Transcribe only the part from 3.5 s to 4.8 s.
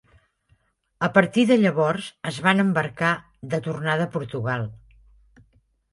de tornada a Portugal.